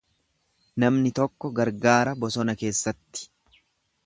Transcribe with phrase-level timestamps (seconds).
[0.83, 3.31] Namni tokko gargaara bosona keessatti.